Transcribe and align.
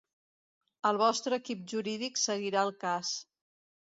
El 0.89 0.97
vostre 1.01 1.37
equip 1.41 1.61
jurídic 1.73 2.17
seguirà 2.21 2.65
el 2.65 2.73
cas. 2.85 3.13